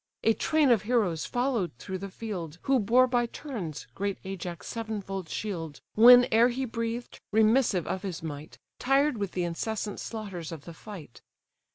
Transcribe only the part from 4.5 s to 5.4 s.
sevenfold